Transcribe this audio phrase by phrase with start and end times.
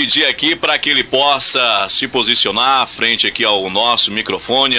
[0.00, 4.76] pedir aqui para que ele possa se posicionar frente aqui ao nosso microfone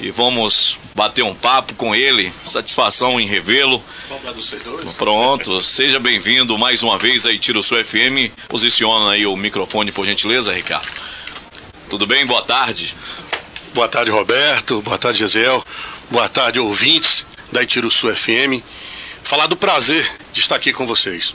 [0.00, 2.30] e vamos bater um papo com ele.
[2.44, 3.82] Satisfação em revê-lo.
[4.98, 8.30] Pronto, seja bem-vindo mais uma vez aí, Tiro Sul FM.
[8.46, 10.92] Posiciona aí o microfone, por gentileza, Ricardo.
[11.88, 12.26] Tudo bem?
[12.26, 12.94] Boa tarde.
[13.72, 14.82] Boa tarde, Roberto.
[14.82, 15.64] Boa tarde, Gesiel.
[16.10, 18.60] Boa tarde, ouvintes da Itiruçu FM.
[19.22, 21.34] Falar do prazer de estar aqui com vocês.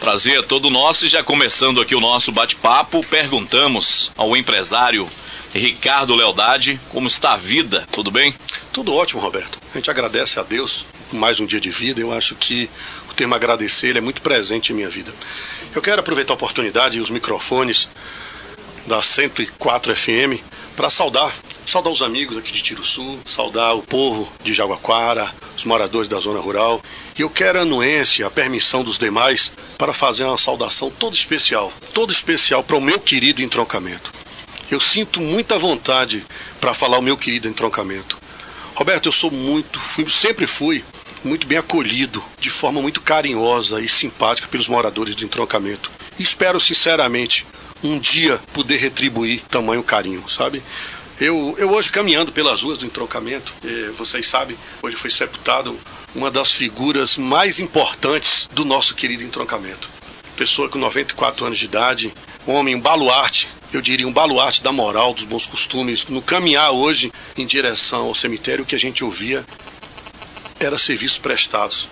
[0.00, 5.08] Prazer é todo nosso e já começando aqui o nosso bate-papo, perguntamos ao empresário
[5.54, 8.34] Ricardo Lealdade como está a vida, tudo bem?
[8.72, 9.58] Tudo ótimo, Roberto.
[9.74, 12.00] A gente agradece a Deus por mais um dia de vida.
[12.00, 12.68] Eu acho que
[13.10, 15.12] o termo agradecer ele é muito presente em minha vida.
[15.74, 17.88] Eu quero aproveitar a oportunidade e os microfones
[18.86, 20.40] da 104 FM
[20.76, 21.32] para saudar,
[21.64, 26.20] saudar os amigos aqui de Tiro Sul, saudar o povo de Jaguaquara, os moradores da
[26.20, 26.82] zona rural.
[27.18, 31.72] E eu quero a anuência, a permissão dos demais para fazer uma saudação toda especial,
[31.94, 34.12] toda especial para o meu querido entroncamento.
[34.70, 36.26] Eu sinto muita vontade
[36.60, 38.18] para falar o meu querido entroncamento.
[38.74, 40.84] Roberto, eu sou muito, fui, sempre fui
[41.24, 45.90] muito bem acolhido, de forma muito carinhosa e simpática pelos moradores do entroncamento.
[46.18, 47.46] E espero sinceramente
[47.82, 50.62] um dia poder retribuir tamanho carinho, sabe?
[51.18, 55.78] Eu, eu hoje caminhando pelas ruas do entroncamento, eh, vocês sabem, hoje foi sepultado
[56.16, 59.86] uma das figuras mais importantes do nosso querido entroncamento.
[60.34, 62.12] Pessoa com 94 anos de idade,
[62.46, 66.06] homem, um baluarte, eu diria um baluarte da moral, dos bons costumes.
[66.06, 69.44] No caminhar hoje em direção ao cemitério, o que a gente ouvia
[70.58, 71.86] era serviços prestados.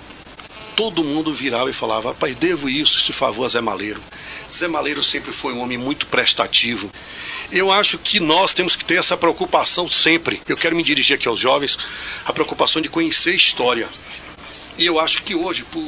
[0.75, 4.03] Todo mundo virava e falava, rapaz, devo isso, esse favor a Zé Maleiro.
[4.51, 6.91] Zé Maleiro sempre foi um homem muito prestativo.
[7.53, 10.43] Eu acho que nós temos que ter essa preocupação sempre.
[10.49, 11.79] Eu quero me dirigir aqui aos jovens,
[12.25, 13.89] a preocupação de conhecer história.
[14.77, 15.83] E eu acho que hoje, por,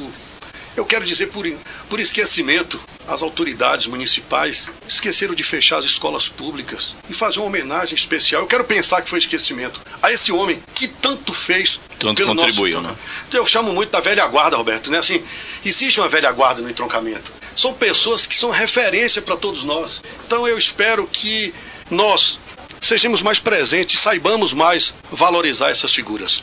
[0.77, 1.47] eu quero dizer por,
[1.89, 7.95] por esquecimento, as autoridades municipais esqueceram de fechar as escolas públicas e fazer uma homenagem
[7.95, 8.43] especial.
[8.43, 12.95] Eu quero pensar que foi esquecimento a esse homem que tanto fez tanto contribuiu, nosso...
[12.95, 13.01] né?
[13.33, 14.99] Eu chamo muito da velha guarda, Roberto, né?
[14.99, 15.23] Assim,
[15.65, 17.33] existe uma velha guarda no entroncamento.
[17.57, 20.03] São pessoas que são referência para todos nós.
[20.27, 21.55] Então eu espero que
[21.91, 22.39] nós
[22.83, 26.43] sejamos mais presentes, saibamos mais valorizar essas figuras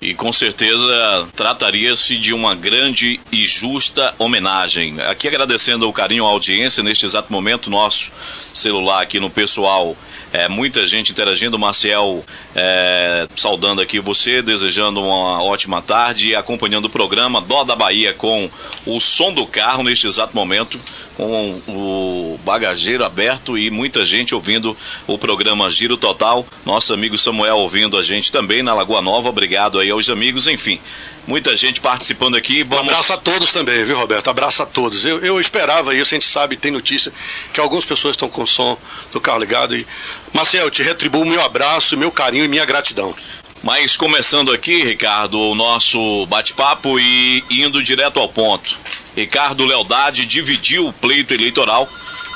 [0.00, 4.98] e com certeza trataria-se de uma grande e justa homenagem.
[5.02, 8.10] Aqui agradecendo o carinho, a audiência neste exato momento, nosso
[8.54, 9.94] celular aqui no pessoal.
[10.32, 12.24] É, muita gente interagindo, Marcel
[12.54, 18.14] é, saudando aqui você, desejando uma ótima tarde e acompanhando o programa Dó da Bahia
[18.14, 18.48] com
[18.86, 20.78] o som do carro neste exato momento
[21.20, 24.76] com o bagageiro aberto e muita gente ouvindo
[25.06, 26.46] o programa Giro Total.
[26.64, 29.28] Nosso amigo Samuel ouvindo a gente também na Lagoa Nova.
[29.28, 30.46] Obrigado aí aos amigos.
[30.46, 30.80] Enfim,
[31.26, 32.62] muita gente participando aqui.
[32.62, 32.86] Vamos...
[32.86, 34.28] Um abraço a todos também, viu, Roberto?
[34.28, 35.04] Abraço a todos.
[35.04, 37.12] Eu, eu esperava isso, a gente sabe, tem notícia
[37.52, 38.78] que algumas pessoas estão com o som
[39.12, 39.76] do carro ligado.
[39.76, 39.86] E,
[40.32, 43.14] Marcel, eu te retribuo meu abraço, meu carinho e minha gratidão.
[43.62, 48.78] Mas começando aqui, Ricardo, o nosso bate-papo e indo direto ao ponto.
[49.14, 51.86] Ricardo Lealdade dividiu o pleito eleitoral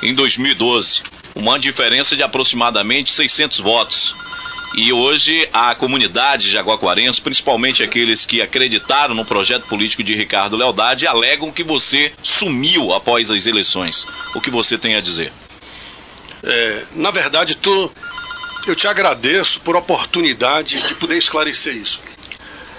[0.03, 1.03] em 2012,
[1.35, 4.15] uma diferença de aproximadamente 600 votos.
[4.77, 11.07] E hoje a comunidade jaguaquarense, principalmente aqueles que acreditaram no projeto político de Ricardo Lealdade,
[11.07, 14.07] alegam que você sumiu após as eleições.
[14.35, 15.33] O que você tem a dizer?
[16.43, 17.91] É, na verdade, tu,
[18.67, 22.01] eu te agradeço por oportunidade de poder esclarecer isso.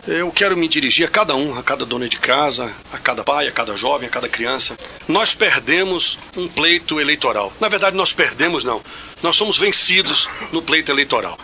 [0.08, 3.48] Eu quero me dirigir a cada um, a cada dona de casa, a cada pai,
[3.48, 4.78] a cada jovem, a cada criança.
[5.08, 7.52] Nós perdemos um pleito eleitoral.
[7.60, 8.84] Na verdade, nós perdemos, não.
[9.24, 11.36] Nós somos vencidos no pleito eleitoral.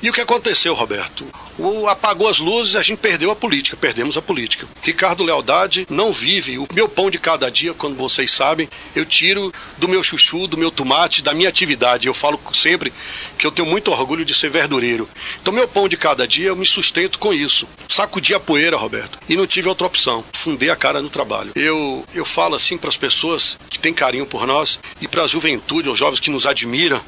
[0.00, 1.26] E o que aconteceu, Roberto?
[1.58, 4.64] O, apagou as luzes, a gente perdeu a política, perdemos a política.
[4.80, 9.52] Ricardo Lealdade não vive o meu pão de cada dia, quando vocês sabem, eu tiro
[9.76, 12.06] do meu chuchu, do meu tomate, da minha atividade.
[12.06, 12.92] Eu falo sempre
[13.36, 15.08] que eu tenho muito orgulho de ser verdureiro.
[15.42, 17.66] Então, meu pão de cada dia, eu me sustento com isso.
[17.88, 20.24] Sacudi a poeira, Roberto, e não tive outra opção.
[20.32, 21.50] Fundei a cara no trabalho.
[21.56, 25.26] Eu, eu falo assim para as pessoas que têm carinho por nós e para a
[25.26, 27.02] juventude, aos jovens que nos admiram,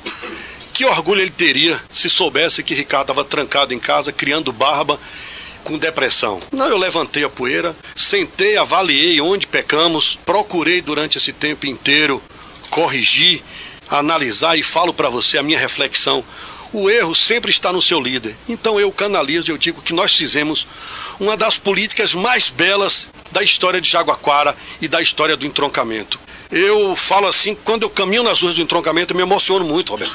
[0.81, 4.99] que orgulho ele teria se soubesse que Ricardo estava trancado em casa, criando barba,
[5.65, 6.41] com depressão.
[6.53, 12.23] Não, eu levantei a poeira, sentei, avaliei onde pecamos, procurei durante esse tempo inteiro
[12.71, 13.43] corrigir,
[13.89, 16.25] analisar e falo para você a minha reflexão.
[16.73, 18.35] O erro sempre está no seu líder.
[18.49, 20.67] Então eu canalizo eu digo que nós fizemos
[21.19, 26.19] uma das políticas mais belas da história de Jaguaquara e da história do entroncamento.
[26.51, 30.15] Eu falo assim, quando eu caminho nas ruas do entroncamento, eu me emociono muito, Roberto.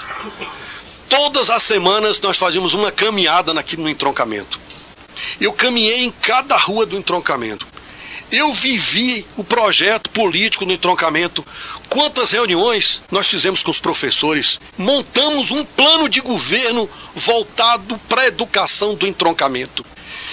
[1.09, 4.59] Todas as semanas nós fazíamos uma caminhada aqui no entroncamento.
[5.39, 7.67] Eu caminhei em cada rua do entroncamento.
[8.31, 11.45] Eu vivi o projeto político no entroncamento.
[11.89, 14.59] Quantas reuniões nós fizemos com os professores?
[14.77, 19.85] Montamos um plano de governo voltado para a educação do entroncamento.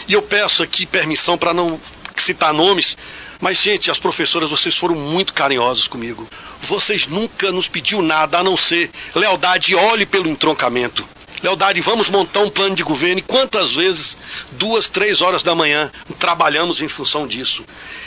[0.08, 1.78] E eu peço aqui permissão para não
[2.16, 2.96] citar nomes,
[3.42, 6.28] mas, gente, as professoras, vocês foram muito carinhosas comigo.
[6.60, 11.04] Vocês nunca nos pediu nada a não ser lealdade, olhe pelo entroncamento.
[11.42, 13.18] Lealdade, vamos montar um plano de governo.
[13.18, 14.16] E quantas vezes,
[14.52, 17.64] duas, três horas da manhã, trabalhamos em função disso?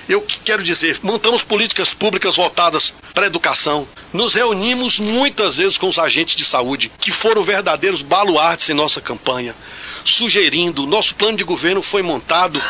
[0.07, 3.85] Eu quero dizer, montamos políticas públicas voltadas para a educação.
[4.13, 9.01] Nos reunimos muitas vezes com os agentes de saúde, que foram verdadeiros baluartes em nossa
[9.01, 9.53] campanha,
[10.05, 10.85] sugerindo.
[10.85, 12.61] Nosso plano de governo foi montado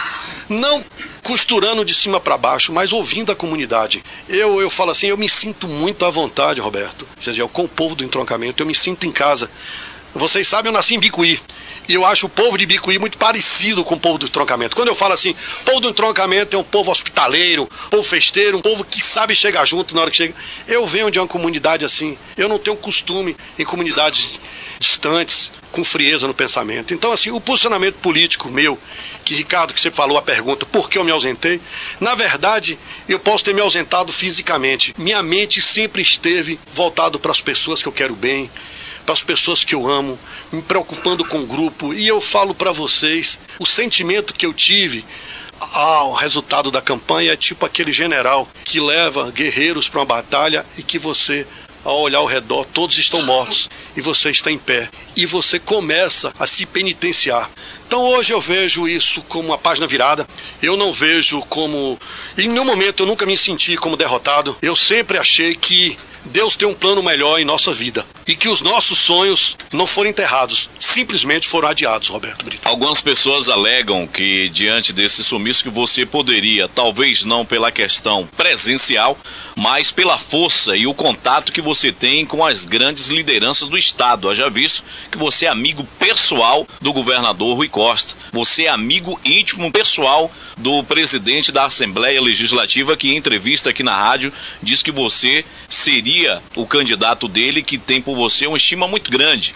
[0.50, 0.84] não
[1.22, 4.04] costurando de cima para baixo, mas ouvindo a comunidade.
[4.30, 7.08] Eu, eu falo assim, eu me sinto muito à vontade, Roberto,
[7.52, 9.50] com o povo do entroncamento, eu me sinto em casa.
[10.16, 11.40] Vocês sabem, eu nasci em Bicuí.
[11.90, 14.76] E eu acho o povo de Bicuí muito parecido com o povo do entroncamento.
[14.76, 15.36] Quando eu falo assim,
[15.66, 19.94] povo do entroncamento é um povo hospitaleiro, povo festeiro, um povo que sabe chegar junto
[19.94, 20.34] na hora que chega.
[20.68, 22.18] Eu venho de uma comunidade assim.
[22.38, 24.40] Eu não tenho costume em comunidades
[24.80, 26.94] distantes, com frieza no pensamento.
[26.94, 28.80] Então, assim, o posicionamento político meu,
[29.24, 31.60] que Ricardo, que você falou a pergunta, por que eu me ausentei?
[32.00, 32.78] Na verdade,
[33.08, 34.94] eu posso ter me ausentado fisicamente.
[34.98, 38.50] Minha mente sempre esteve voltado para as pessoas que eu quero bem,
[39.06, 40.18] para as pessoas que eu amo,
[40.52, 41.94] me preocupando com o grupo.
[41.94, 45.06] E eu falo para vocês, o sentimento que eu tive
[45.60, 50.84] ao resultado da campanha é tipo aquele general que leva guerreiros para uma batalha e
[50.84, 51.48] que você
[51.86, 54.90] ao olhar ao redor, todos estão mortos e você está em pé.
[55.16, 57.50] E você começa a se penitenciar.
[57.88, 60.28] Então hoje eu vejo isso como uma página virada.
[60.62, 62.00] Eu não vejo como.
[62.38, 64.58] Em nenhum momento eu nunca me senti como derrotado.
[64.62, 65.96] Eu sempre achei que
[66.26, 70.10] Deus tem um plano melhor em nossa vida e que os nossos sonhos não foram
[70.10, 72.68] enterrados, simplesmente foram adiados, Roberto Brito.
[72.68, 79.18] Algumas pessoas alegam que diante desse sumiço que você poderia, talvez não pela questão presencial,
[79.56, 84.30] mas pela força e o contato que você tem com as grandes lideranças do estado.
[84.30, 88.16] Haja visto que você é amigo pessoal do governador Rui Costa.
[88.32, 93.94] Você é amigo íntimo pessoal do presidente da Assembleia Legislativa que em entrevista aqui na
[93.94, 94.32] rádio
[94.64, 99.54] diz que você seria o candidato dele que tem por você uma estima muito grande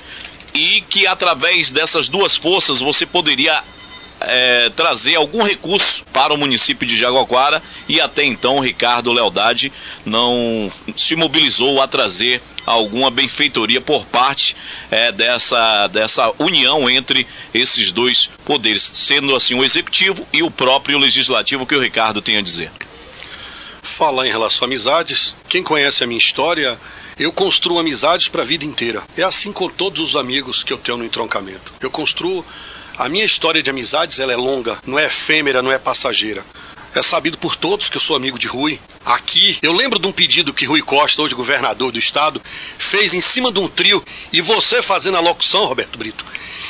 [0.53, 3.63] e que através dessas duas forças você poderia
[4.21, 9.71] é, trazer algum recurso para o município de Jaguaquara e até então o Ricardo Lealdade
[10.05, 14.55] não se mobilizou a trazer alguma benfeitoria por parte
[14.91, 20.97] é, dessa, dessa união entre esses dois poderes, sendo assim o executivo e o próprio
[20.97, 22.71] legislativo que o Ricardo tem a dizer.
[23.81, 26.77] Falar em relação a amizades, quem conhece a minha história
[27.19, 29.03] eu construo amizades para a vida inteira.
[29.17, 31.73] É assim com todos os amigos que eu tenho no entroncamento.
[31.81, 32.45] Eu construo.
[32.99, 36.43] A minha história de amizades ela é longa, não é efêmera, não é passageira.
[36.93, 38.77] É sabido por todos que eu sou amigo de Rui.
[39.05, 42.41] Aqui, eu lembro de um pedido que Rui Costa, hoje governador do estado,
[42.77, 44.03] fez em cima de um trio
[44.33, 46.25] e você fazendo a locução, Roberto Brito.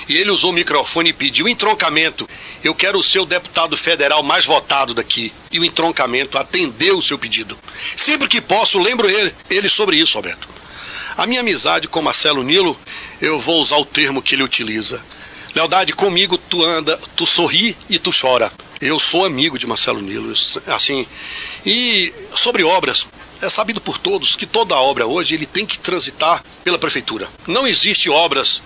[0.07, 2.29] E ele usou o microfone e pediu entroncamento.
[2.63, 5.33] Eu quero o seu deputado federal mais votado daqui.
[5.51, 7.57] E o entroncamento atendeu o seu pedido.
[7.97, 10.47] Sempre que posso, lembro ele, ele sobre isso, Roberto.
[11.17, 12.79] A minha amizade com Marcelo Nilo,
[13.19, 15.03] eu vou usar o termo que ele utiliza.
[15.55, 18.51] Lealdade, comigo tu anda, tu sorri e tu chora.
[18.81, 20.31] Eu sou amigo de Marcelo Nilo,
[20.67, 21.05] assim.
[21.65, 23.07] E sobre obras,
[23.41, 27.27] é sabido por todos que toda obra hoje ele tem que transitar pela prefeitura.
[27.45, 28.61] Não existe obras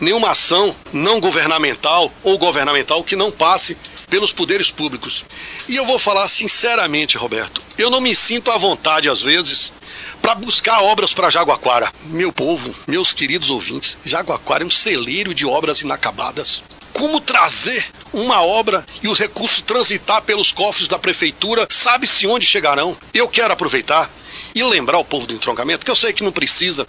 [0.00, 3.76] nenhuma ação não governamental ou governamental que não passe
[4.10, 5.24] pelos poderes públicos.
[5.66, 9.72] E eu vou falar sinceramente, Roberto, eu não me sinto à vontade às vezes
[10.20, 11.92] para buscar obras para Jaguaquara.
[12.06, 16.62] Meu povo, meus queridos ouvintes, Jaguaquara é um celeiro de obras inacabadas.
[16.94, 22.96] Como trazer uma obra e os recursos transitar pelos cofres da prefeitura, sabe-se onde chegarão?
[23.12, 24.10] Eu quero aproveitar
[24.54, 26.86] e lembrar o povo do entroncamento, que eu sei que não precisa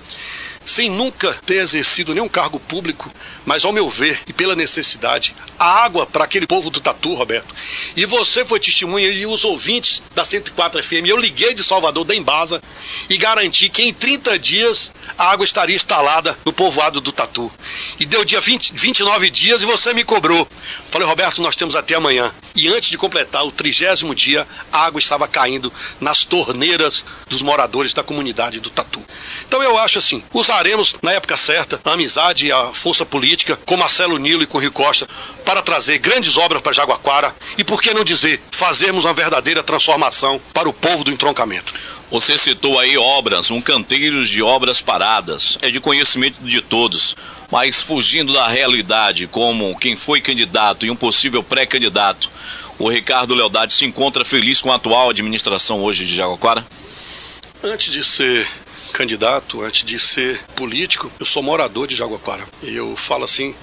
[0.65, 3.11] sem nunca ter exercido nenhum cargo público,
[3.45, 7.53] mas ao meu ver e pela necessidade, a água para aquele povo do Tatu, Roberto.
[7.95, 12.15] E você foi testemunha e os ouvintes da 104 FM, eu liguei de Salvador da
[12.15, 12.61] Embasa
[13.09, 17.51] e garanti que em 30 dias a água estaria instalada no povoado do Tatu.
[17.99, 20.47] E deu dia 20, 29 dias e você me cobrou.
[20.91, 22.31] Falei, Roberto, nós temos até amanhã.
[22.55, 27.93] E antes de completar o trigésimo dia, a água estava caindo nas torneiras dos moradores
[27.93, 29.01] da comunidade do Tatu.
[29.47, 33.77] Então eu acho assim, usaremos na época certa a amizade e a força política com
[33.77, 35.07] Marcelo Nilo e com Rio Costa
[35.43, 40.41] para trazer grandes obras para Jaguaquara e por que não dizer, fazermos uma verdadeira transformação
[40.53, 41.73] para o povo do entroncamento.
[42.11, 47.15] Você citou aí obras, um canteiro de obras paradas, é de conhecimento de todos,
[47.51, 52.29] mas fugindo da realidade, como quem foi candidato e um possível pré-candidato,
[52.77, 56.65] o Ricardo Lealdade se encontra feliz com a atual administração hoje de Jaguaquara?
[57.63, 58.47] Antes de ser
[58.93, 62.47] candidato, antes de ser político, eu sou morador de Jaguaquara.
[62.61, 63.55] E eu falo assim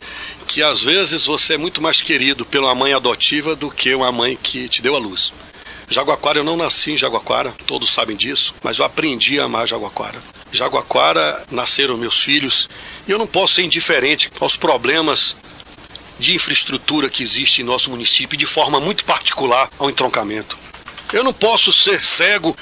[0.49, 4.37] que às vezes você é muito mais querido pela mãe adotiva do que uma mãe
[4.43, 5.33] que te deu a luz.
[5.93, 10.21] Jaguaquara, eu não nasci em Jaguaquara, todos sabem disso, mas eu aprendi a amar Jaguaquara.
[10.51, 12.69] Jaguaquara nasceram meus filhos
[13.07, 15.37] e eu não posso ser indiferente aos problemas
[16.19, 20.59] de infraestrutura que existe em nosso município, de forma muito particular ao entroncamento.
[21.13, 22.57] Eu não posso ser cego,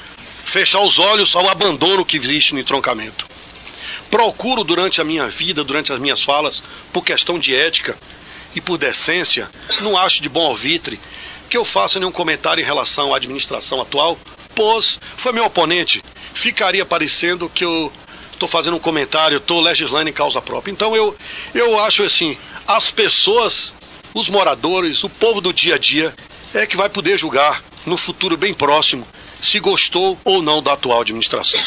[0.44, 3.28] fechar os olhos ao abandono que existe no entroncamento.
[4.10, 7.96] Procuro durante a minha vida, durante as minhas falas, por questão de ética
[8.54, 9.48] e por decência,
[9.82, 10.98] não acho de bom alvitre
[11.50, 14.16] que eu faça nenhum comentário em relação à administração atual,
[14.54, 16.02] pois foi meu oponente.
[16.32, 17.92] Ficaria parecendo que eu
[18.32, 20.70] estou fazendo um comentário, estou legislando em causa própria.
[20.70, 21.14] Então eu,
[21.52, 23.72] eu acho assim, as pessoas,
[24.14, 26.14] os moradores, o povo do dia a dia
[26.54, 29.06] é que vai poder julgar no futuro bem próximo
[29.42, 31.60] se gostou ou não da atual administração.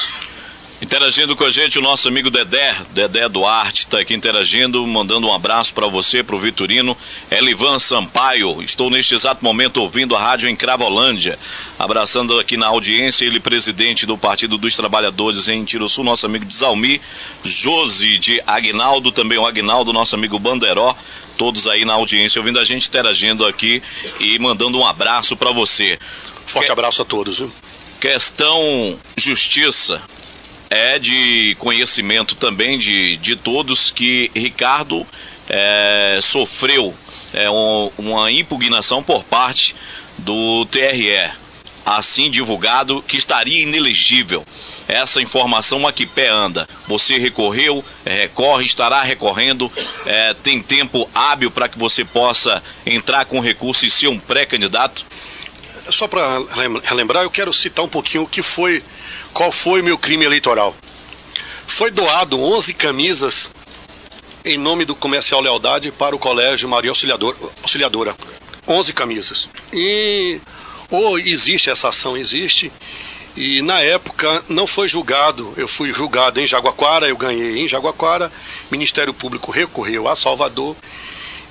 [0.83, 5.33] Interagindo com a gente o nosso amigo Dedé, Dedé Duarte, está aqui interagindo, mandando um
[5.33, 6.95] abraço para você, para o Vitorino.
[7.31, 11.39] Elivan Sampaio, estou neste exato momento ouvindo a rádio em Cravolândia.
[11.79, 16.99] Abraçando aqui na audiência, ele, presidente do Partido dos Trabalhadores em Tiroçu, nosso amigo Desalmi,
[17.45, 20.93] Josi de Agnaldo, também o Agnaldo, nosso amigo Banderó,
[21.37, 23.81] todos aí na audiência, ouvindo a gente interagindo aqui
[24.19, 25.97] e mandando um abraço para você.
[26.45, 26.71] Forte que...
[26.73, 27.39] abraço a todos.
[27.39, 27.49] Viu?
[28.01, 30.01] Questão justiça
[30.73, 35.05] é de conhecimento também de, de todos que Ricardo
[35.47, 36.95] é, sofreu
[37.31, 39.75] é, um, uma impugnação por parte
[40.17, 41.29] do TRE,
[41.85, 44.43] assim divulgado que estaria inelegível.
[44.87, 46.67] Essa informação a que pé anda.
[46.87, 49.71] Você recorreu, é, recorre, estará recorrendo,
[50.07, 55.05] é, tem tempo hábil para que você possa entrar com recurso e ser um pré-candidato?
[55.89, 56.23] Só para
[56.83, 58.83] relembrar, eu quero citar um pouquinho o que foi
[59.33, 60.75] qual foi meu crime eleitoral?
[61.67, 63.51] Foi doado 11 camisas
[64.45, 68.15] em nome do Comercial Lealdade para o Colégio Maria Auxiliador, Auxiliadora.
[68.67, 69.49] 11 camisas.
[69.73, 70.39] E
[70.91, 72.71] ou existe essa ação, existe.
[73.35, 75.53] E na época não foi julgado.
[75.57, 78.31] Eu fui julgado em Jaguaquara, eu ganhei em Jaguaquara.
[78.69, 80.75] Ministério Público recorreu a Salvador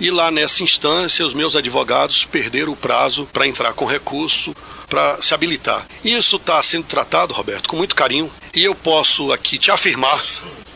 [0.03, 4.53] e lá nessa instância, os meus advogados perderam o prazo para entrar com recurso
[4.89, 5.87] para se habilitar.
[6.05, 10.21] Isso está sendo tratado, Roberto, com muito carinho, e eu posso aqui te afirmar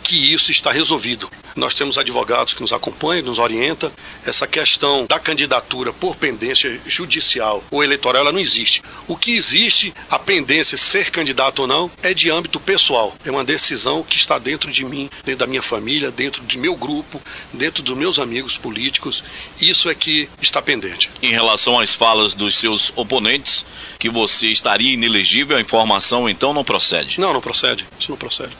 [0.04, 1.28] que isso está resolvido.
[1.56, 3.90] Nós temos advogados que nos acompanham, nos orientam.
[4.26, 8.82] Essa questão da candidatura por pendência judicial ou eleitoral, ela não existe.
[9.08, 13.14] O que existe, a pendência ser candidato ou não, é de âmbito pessoal.
[13.24, 16.76] É uma decisão que está dentro de mim, dentro da minha família, dentro de meu
[16.76, 17.20] grupo,
[17.52, 19.24] dentro dos meus amigos políticos.
[19.58, 21.08] Isso é que está pendente.
[21.22, 23.64] Em relação às falas dos seus oponentes,
[23.98, 27.18] que você estaria inelegível, a informação então não procede?
[27.18, 27.86] Não, não procede.
[27.98, 28.54] Isso não procede.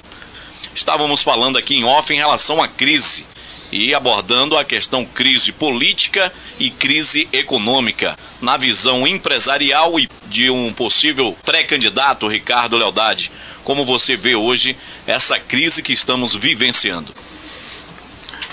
[0.77, 3.27] Estávamos falando aqui em off em relação à crise
[3.73, 6.31] e abordando a questão crise política
[6.61, 13.33] e crise econômica, na visão empresarial e de um possível pré-candidato Ricardo Lealdade.
[13.65, 17.15] Como você vê hoje essa crise que estamos vivenciando?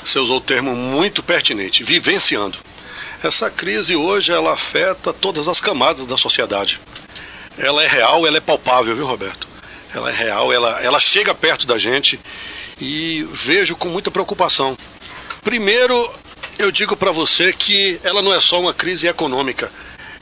[0.02, 2.58] Você usou o termo muito pertinente, vivenciando.
[3.22, 6.80] Essa crise hoje ela afeta todas as camadas da sociedade.
[7.58, 9.53] Ela é real, ela é palpável, viu, Roberto?
[9.94, 12.20] Ela é real, ela, ela chega perto da gente
[12.80, 14.78] e vejo com muita preocupação.
[15.44, 16.14] Primeiro,
[16.58, 19.72] eu digo para você que ela não é só uma crise econômica,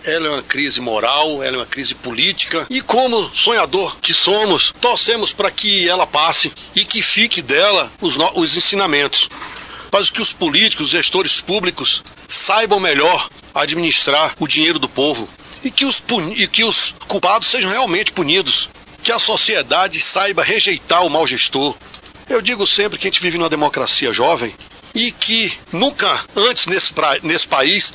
[0.04, 4.74] ela é uma crise moral, ela é uma crise política e como sonhador que somos,
[4.82, 9.30] torcemos para que ela passe e que fique dela os, os ensinamentos.
[9.92, 15.28] Mas que os políticos, os gestores públicos saibam melhor administrar o dinheiro do povo
[15.64, 16.02] e que os,
[16.36, 18.70] e que os culpados sejam realmente punidos
[19.04, 21.76] que a sociedade saiba rejeitar o mau gestor.
[22.30, 24.54] Eu digo sempre que a gente vive numa democracia jovem
[24.94, 27.94] e que nunca antes nesse, pra, nesse país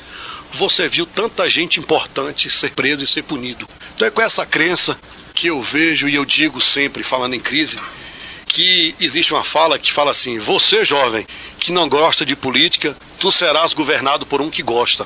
[0.51, 3.67] você viu tanta gente importante ser preso e ser punido.
[3.95, 4.97] Então é com essa crença
[5.33, 7.77] que eu vejo e eu digo sempre, falando em crise,
[8.47, 11.27] que existe uma fala que fala assim: você jovem
[11.59, 15.05] que não gosta de política, tu serás governado por um que gosta.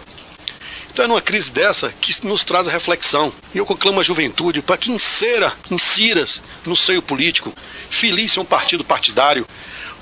[0.91, 3.31] Então é numa crise dessa que nos traz a reflexão.
[3.53, 7.53] E eu conclamo a juventude para que insira, insiras no seio político,
[7.89, 9.47] feliz um partido partidário,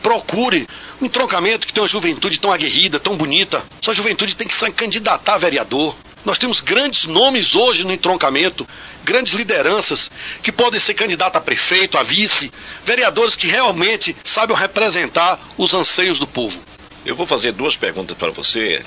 [0.01, 0.67] procure
[1.00, 3.63] um entroncamento que tem uma juventude tão aguerrida, tão bonita.
[3.81, 5.96] Sua juventude tem que se candidatar a vereador.
[6.25, 8.67] Nós temos grandes nomes hoje no entroncamento,
[9.03, 10.10] grandes lideranças
[10.41, 12.51] que podem ser candidatos a prefeito, a vice,
[12.84, 16.60] vereadores que realmente sabem representar os anseios do povo.
[17.05, 18.84] Eu vou fazer duas perguntas para você,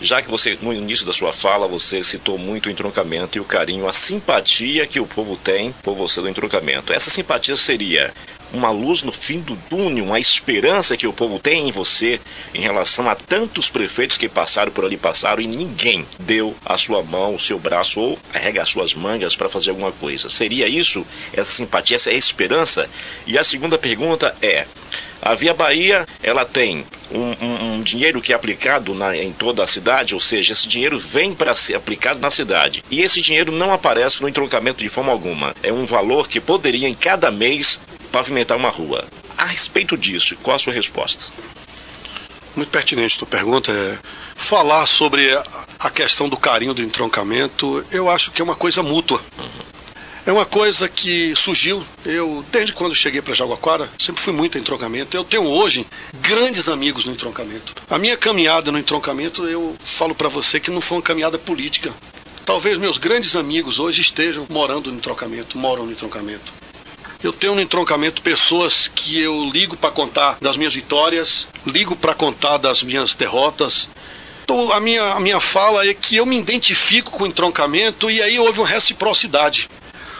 [0.00, 3.44] Já que você, no início da sua fala, você citou muito o entroncamento e o
[3.44, 6.92] carinho, a simpatia que o povo tem por você do entroncamento.
[6.92, 8.12] Essa simpatia seria
[8.52, 12.20] uma luz no fim do túnel, uma esperança que o povo tem em você
[12.54, 17.02] em relação a tantos prefeitos que passaram por ali, passaram e ninguém deu a sua
[17.02, 20.28] mão, o seu braço ou arrega as suas mangas para fazer alguma coisa.
[20.28, 22.88] Seria isso, essa simpatia, essa esperança?
[23.26, 24.66] E a segunda pergunta é:
[25.20, 29.62] a Via Bahia, ela tem um, um, um dinheiro que é aplicado na, em toda
[29.62, 32.84] a cidade, ou seja, esse dinheiro vem para ser aplicado na cidade.
[32.90, 35.54] E esse dinheiro não aparece no entroncamento de forma alguma.
[35.62, 37.80] É um valor que poderia em cada mês
[38.12, 39.04] pavimentar uma rua.
[39.36, 41.32] A respeito disso, qual a sua resposta?
[42.54, 43.72] Muito pertinente tua pergunta.
[43.72, 43.98] É
[44.36, 45.28] falar sobre
[45.78, 49.20] a questão do carinho do entroncamento, eu acho que é uma coisa mútua.
[49.38, 49.74] Uhum.
[50.26, 54.62] É uma coisa que surgiu, eu, desde quando cheguei para Jaguaquara, sempre fui muito em
[54.62, 55.14] entroncamento.
[55.14, 57.74] Eu tenho hoje grandes amigos no entroncamento.
[57.90, 61.92] A minha caminhada no entroncamento, eu falo para você que não foi uma caminhada política.
[62.46, 66.50] Talvez meus grandes amigos hoje estejam morando no entroncamento, moram no entroncamento.
[67.22, 72.14] Eu tenho no entroncamento pessoas que eu ligo para contar das minhas vitórias, ligo para
[72.14, 73.88] contar das minhas derrotas,
[74.44, 78.20] então, a minha, a minha fala é que eu me identifico com o entroncamento e
[78.20, 79.70] aí houve uma reciprocidade.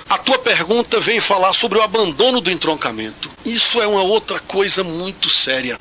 [0.08, 3.30] A tua pergunta vem falar sobre o abandono do entroncamento.
[3.44, 5.78] Isso é uma outra coisa muito séria.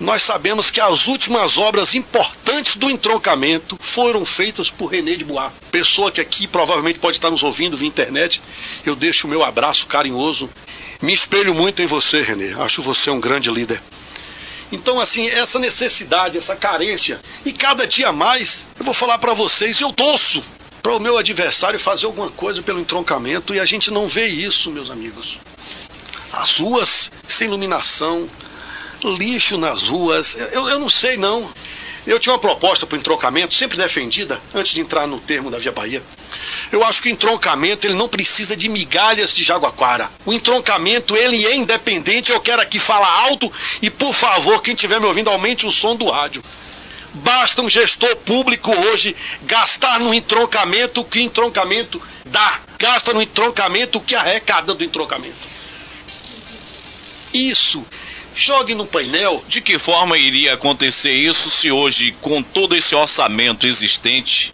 [0.00, 5.52] Nós sabemos que as últimas obras importantes do entroncamento foram feitas por René de Bois.
[5.70, 8.40] Pessoa que aqui provavelmente pode estar nos ouvindo via internet.
[8.84, 10.48] Eu deixo o meu abraço carinhoso.
[11.02, 12.54] Me espelho muito em você, René.
[12.62, 13.80] Acho você um grande líder.
[14.72, 19.80] Então, assim, essa necessidade, essa carência, e cada dia mais, eu vou falar para vocês,
[19.80, 20.42] eu torço
[20.82, 24.70] para o meu adversário fazer alguma coisa pelo entroncamento e a gente não vê isso,
[24.70, 25.38] meus amigos.
[26.32, 28.28] As ruas sem iluminação,
[29.04, 31.52] lixo nas ruas, eu, eu não sei não.
[32.06, 35.58] Eu tinha uma proposta para o entroncamento, sempre defendida, antes de entrar no termo da
[35.58, 36.02] Via Bahia.
[36.72, 40.10] Eu acho que o entroncamento ele não precisa de migalhas de Jaguaquara.
[40.24, 42.32] O entroncamento ele é independente.
[42.32, 45.94] Eu quero aqui falar alto e por favor, quem estiver me ouvindo, aumente o som
[45.94, 46.42] do rádio.
[47.14, 52.60] Basta um gestor público hoje gastar no entroncamento o que entroncamento dá.
[52.78, 55.48] Gasta no entroncamento o que arrecada do entroncamento.
[57.34, 57.84] Isso
[58.34, 59.44] jogue no painel.
[59.48, 64.52] De que forma iria acontecer isso se hoje, com todo esse orçamento existente,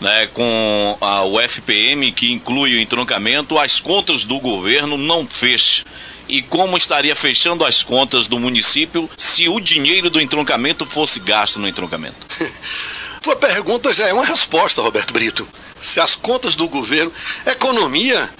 [0.00, 5.84] né, com a, o FPM, que inclui o entroncamento, as contas do governo não fecham?
[6.30, 11.58] E como estaria fechando as contas do município se o dinheiro do entroncamento fosse gasto
[11.58, 12.16] no entroncamento?
[13.20, 15.46] Tua pergunta já é uma resposta, Roberto Brito.
[15.78, 17.12] Se as contas do governo,
[17.44, 18.30] economia,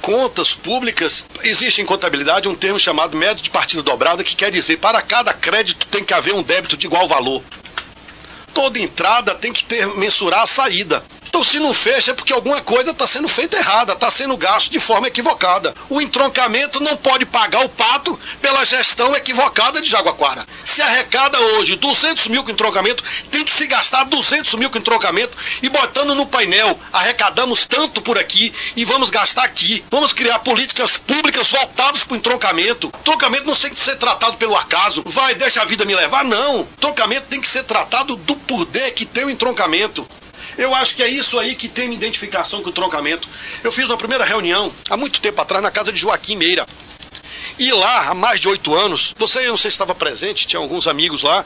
[0.00, 4.76] contas públicas, existe em contabilidade um termo chamado método de partida dobrada, que quer dizer
[4.78, 7.42] para cada crédito tem que haver um débito de igual valor.
[8.58, 11.00] Toda entrada tem que ter mensurar a saída.
[11.28, 14.72] Então, se não fecha, é porque alguma coisa está sendo feita errada, está sendo gasto
[14.72, 15.74] de forma equivocada.
[15.88, 20.44] O entroncamento não pode pagar o pato pela gestão equivocada de Jaguaquara.
[20.64, 25.36] Se arrecada hoje 200 mil com entroncamento, tem que se gastar 200 mil com entroncamento
[25.62, 29.84] e botando no painel, arrecadamos tanto por aqui e vamos gastar aqui.
[29.90, 32.92] Vamos criar políticas públicas voltadas para o entroncamento.
[33.00, 35.04] Entroncamento não tem que ser tratado pelo acaso.
[35.06, 36.24] Vai, deixa a vida me levar.
[36.24, 36.60] Não.
[36.60, 40.08] Entroncamento tem que ser tratado do poder que tem o entroncamento.
[40.56, 43.28] Eu acho que é isso aí que tem identificação com o troncamento.
[43.62, 46.66] Eu fiz uma primeira reunião há muito tempo atrás na casa de Joaquim Meira.
[47.58, 50.60] E lá, há mais de oito anos, você, eu não sei se estava presente, tinha
[50.60, 51.44] alguns amigos lá,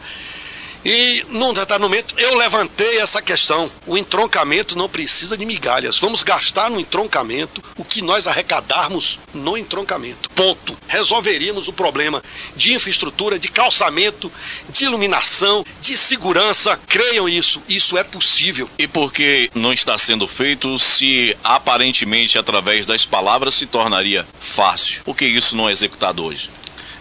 [0.84, 3.70] e num determinado momento eu levantei essa questão.
[3.86, 5.98] O entroncamento não precisa de migalhas.
[5.98, 10.28] Vamos gastar no entroncamento o que nós arrecadarmos no entroncamento.
[10.30, 10.76] Ponto.
[10.88, 12.22] Resolveríamos o problema
[12.56, 14.30] de infraestrutura, de calçamento,
[14.68, 16.78] de iluminação, de segurança.
[16.88, 17.62] Creiam isso.
[17.68, 18.68] Isso é possível.
[18.78, 25.02] E por que não está sendo feito se aparentemente através das palavras se tornaria fácil?
[25.04, 26.50] Por que isso não é executado hoje?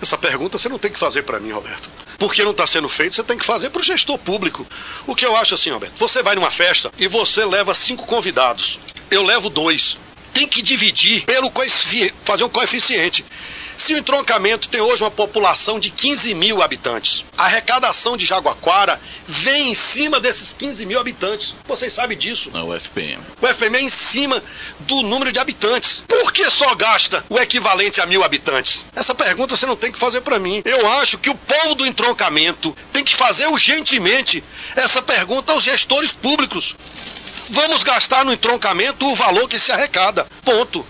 [0.02, 1.90] Essa pergunta você não tem que fazer para mim, Roberto
[2.22, 4.64] porque não está sendo feito, você tem que fazer para o gestor público.
[5.08, 8.78] O que eu acho assim, Roberto, você vai numa festa e você leva cinco convidados.
[9.10, 9.98] Eu levo dois.
[10.34, 11.52] Tem que dividir pelo
[12.24, 13.26] fazer um coeficiente.
[13.82, 19.02] Se o entroncamento tem hoje uma população de 15 mil habitantes, a arrecadação de Jaguaquara
[19.28, 21.56] vem em cima desses 15 mil habitantes.
[21.68, 22.52] Vocês sabem disso.
[22.54, 23.24] É o FPM.
[23.42, 24.42] O FPM é em cima
[24.82, 26.04] do número de habitantes.
[26.08, 28.86] Por que só gasta o equivalente a mil habitantes?
[28.96, 30.62] Essa pergunta você não tem que fazer para mim.
[30.64, 34.44] Eu acho que o povo do entroncamento tem que fazer urgentemente
[34.76, 36.76] essa pergunta aos gestores públicos.
[37.50, 40.26] Vamos gastar no entroncamento o valor que se arrecada.
[40.44, 40.86] Ponto.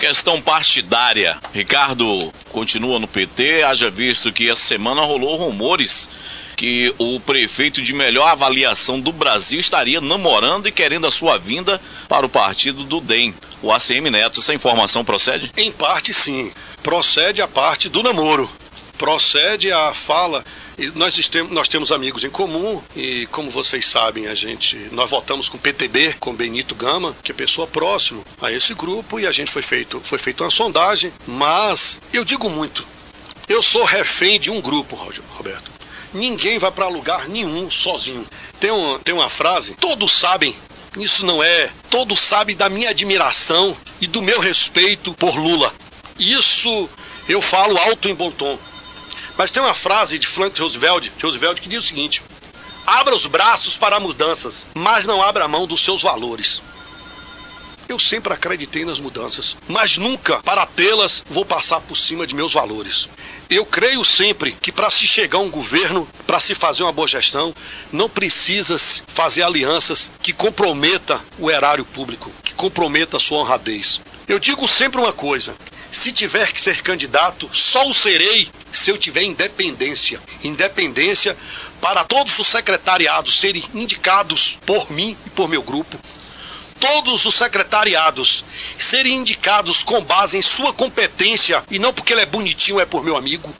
[0.00, 1.38] Questão partidária.
[1.52, 6.08] Ricardo continua no PT, haja visto que essa semana rolou rumores
[6.56, 11.80] que o prefeito de melhor avaliação do Brasil estaria namorando e querendo a sua vinda
[12.08, 13.34] para o partido do DEM.
[13.62, 15.52] O ACM Neto, essa informação procede?
[15.56, 16.50] Em parte, sim.
[16.82, 18.50] Procede a parte do namoro.
[18.98, 20.44] Procede a fala
[20.78, 25.10] e nós, temos, nós temos amigos em comum e, como vocês sabem, a gente nós
[25.10, 29.26] votamos com o PTB, com Benito Gama, que é pessoa próxima a esse grupo, e
[29.26, 32.86] a gente foi feito, foi feito uma sondagem, mas eu digo muito,
[33.48, 34.96] eu sou refém de um grupo,
[35.36, 35.70] Roberto.
[36.12, 38.26] Ninguém vai para lugar nenhum sozinho.
[38.58, 40.54] Tem, um, tem uma frase, todos sabem
[40.98, 41.70] isso não é.
[41.90, 45.72] Todos sabem da minha admiração e do meu respeito por Lula.
[46.18, 46.88] Isso
[47.28, 48.58] eu falo alto em bom tom.
[49.36, 52.22] Mas tem uma frase de Franklin Roosevelt, Roosevelt que diz o seguinte:
[52.86, 56.62] Abra os braços para mudanças, mas não abra a mão dos seus valores.
[57.88, 62.52] Eu sempre acreditei nas mudanças, mas nunca, para tê-las, vou passar por cima de meus
[62.52, 63.08] valores.
[63.48, 67.06] Eu creio sempre que para se chegar a um governo, para se fazer uma boa
[67.06, 67.54] gestão,
[67.92, 74.00] não precisa fazer alianças que comprometa o erário público, que comprometa a sua honradez.
[74.28, 75.56] Eu digo sempre uma coisa:
[75.90, 80.20] se tiver que ser candidato, só o serei se eu tiver independência.
[80.42, 81.36] Independência
[81.80, 85.98] para todos os secretariados serem indicados por mim e por meu grupo.
[86.78, 88.44] Todos os secretariados
[88.78, 93.02] serem indicados com base em sua competência e não porque ele é bonitinho, é por
[93.02, 93.54] meu amigo.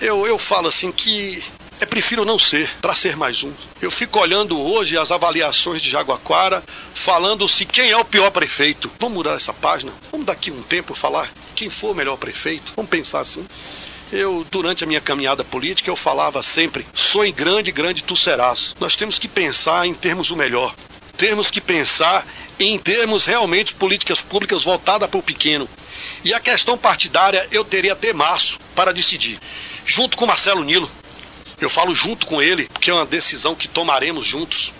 [0.00, 1.42] Eu, eu falo assim que
[1.80, 3.52] é prefiro não ser, para ser mais um.
[3.80, 6.62] Eu fico olhando hoje as avaliações de Jaguaquara,
[6.94, 8.90] falando se quem é o pior prefeito.
[8.98, 9.92] Vamos mudar essa página?
[10.10, 12.72] Vamos daqui um tempo falar quem for o melhor prefeito?
[12.74, 13.46] Vamos pensar assim.
[14.10, 18.74] Eu, durante a minha caminhada política, eu falava sempre: sonhe grande, grande tu serás.
[18.80, 20.74] Nós temos que pensar em termos o melhor.
[21.16, 22.26] Temos que pensar
[22.58, 25.68] em termos realmente políticas públicas voltadas para o pequeno.
[26.24, 29.38] E a questão partidária eu teria até março para decidir.
[29.84, 30.88] Junto com Marcelo Nilo,
[31.60, 34.72] eu falo junto com ele, porque é uma decisão que tomaremos juntos.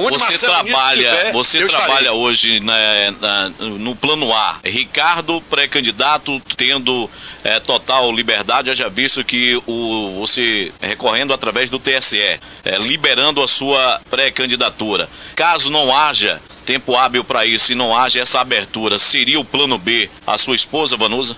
[0.00, 2.76] Onde você Marcelo trabalha, tiver, você trabalha hoje na,
[3.20, 4.56] na, no plano A.
[4.64, 7.10] Ricardo, pré-candidato, tendo
[7.42, 12.40] é, total liberdade, já visto que o, você recorrendo através do TSE, é,
[12.80, 15.08] liberando a sua pré-candidatura.
[15.34, 19.78] Caso não haja tempo hábil para isso e não haja essa abertura, seria o plano
[19.78, 21.36] B a sua esposa, Vanusa?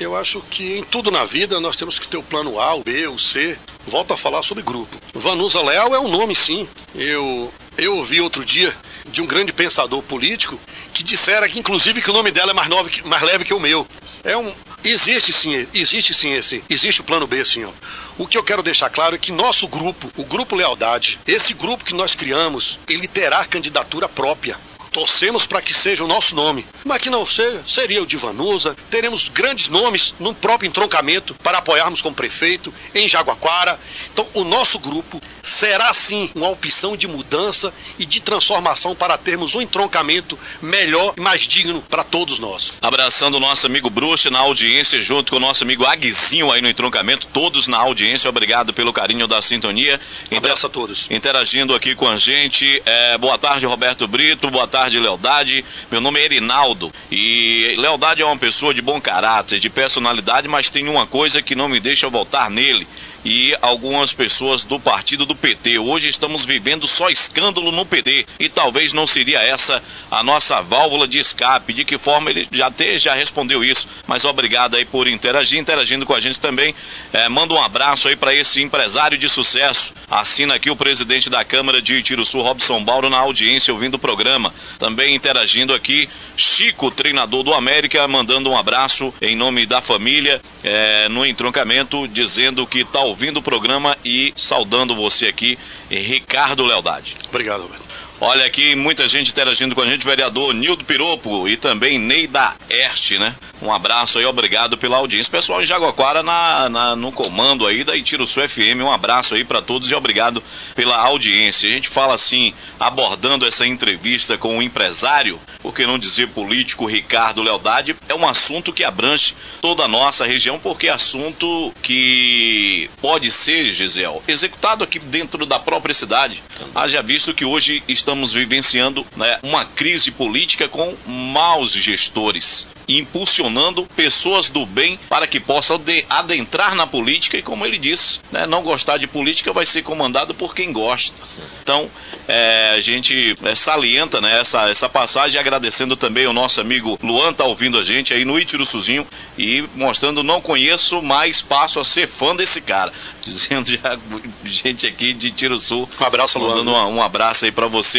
[0.00, 2.82] Eu acho que em tudo na vida nós temos que ter o plano A, o
[2.82, 3.56] B, o C.
[3.86, 4.98] Volto a falar sobre grupo.
[5.12, 6.68] Vanusa Leal é um nome, sim.
[6.94, 8.74] Eu, eu ouvi outro dia
[9.08, 10.58] de um grande pensador político
[10.92, 13.60] que dissera que, inclusive, que o nome dela é mais, novo, mais leve que o
[13.60, 13.86] meu.
[14.24, 14.52] É um,
[14.82, 17.42] existe sim, existe sim esse, existe o plano B.
[17.66, 17.70] Ó.
[18.18, 21.84] O que eu quero deixar claro é que nosso grupo, o grupo Lealdade, esse grupo
[21.84, 24.58] que nós criamos, ele terá candidatura própria.
[24.94, 28.76] Torcemos para que seja o nosso nome, mas que não seja, seria o de Vanusa.
[28.88, 33.76] Teremos grandes nomes no próprio entroncamento para apoiarmos como prefeito em Jaguaquara.
[34.12, 39.56] Então, o nosso grupo será sim uma opção de mudança e de transformação para termos
[39.56, 42.78] um entroncamento melhor e mais digno para todos nós.
[42.80, 46.68] Abraçando o nosso amigo Bruxa na audiência, junto com o nosso amigo Aguizinho aí no
[46.68, 48.30] entroncamento, todos na audiência.
[48.30, 50.00] Obrigado pelo carinho da sintonia.
[50.30, 51.08] Um abraço a todos.
[51.10, 52.80] Interagindo aqui com a gente.
[52.86, 54.48] É, boa tarde, Roberto Brito.
[54.52, 55.64] Boa tarde tarde, Lealdade.
[55.90, 60.68] Meu nome é Erinaldo e Lealdade é uma pessoa de bom caráter, de personalidade, mas
[60.68, 62.86] tem uma coisa que não me deixa voltar nele
[63.24, 65.78] e algumas pessoas do partido do PT.
[65.78, 71.08] Hoje estamos vivendo só escândalo no PT e talvez não seria essa a nossa válvula
[71.08, 71.72] de escape.
[71.72, 76.04] De que forma ele já até já respondeu isso, mas obrigado aí por interagir, interagindo
[76.04, 76.74] com a gente também.
[77.12, 79.94] É, manda um abraço aí para esse empresário de sucesso.
[80.10, 84.52] Assina aqui o presidente da Câmara de Sul, Robson Bauro, na audiência ouvindo o programa.
[84.78, 91.08] Também interagindo aqui, Chico, treinador do América, mandando um abraço em nome da família é,
[91.08, 95.56] no entroncamento, dizendo que tal ouvindo o programa e saudando você aqui,
[95.88, 97.16] Ricardo Lealdade.
[97.28, 97.84] Obrigado, Roberto.
[98.20, 103.18] Olha aqui, muita gente interagindo com a gente, vereador Nildo Piropo e também Neida Erte,
[103.18, 103.34] né?
[103.60, 105.30] Um abraço aí, obrigado pela audiência.
[105.30, 109.62] Pessoal em Jaguaquara na, na, no comando aí da Itiruçu FM, um abraço aí para
[109.62, 110.42] todos e obrigado
[110.74, 111.68] pela audiência.
[111.68, 116.86] A gente fala assim, abordando essa entrevista com o empresário, por que não dizer político
[116.86, 122.90] Ricardo Lealdade, é um assunto que abrange toda a nossa região, porque é assunto que
[123.00, 126.42] pode ser, Gisel, executado aqui dentro da própria cidade.
[126.74, 134.50] Haja visto que hoje estamos vivenciando né, uma crise política com maus gestores, impulsionando pessoas
[134.50, 138.98] do bem para que possam adentrar na política e, como ele disse, né, não gostar
[138.98, 141.16] de política vai ser comandado por quem gosta.
[141.62, 141.90] Então,
[142.28, 147.32] é, a gente é, salienta né, essa, essa passagem, agradecendo também o nosso amigo Luan,
[147.32, 149.06] tá ouvindo a gente aí no Itiruçuzinho
[149.38, 152.92] e mostrando não conheço, mas passo a ser fã desse cara.
[153.24, 153.98] Dizendo já
[154.44, 155.88] gente aqui de Tiro Sul.
[155.98, 156.62] Um abraço, Luan.
[156.62, 157.93] Um, um abraço aí para você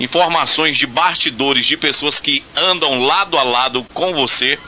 [0.00, 4.58] informações de bastidores de pessoas que andam lado a lado com você,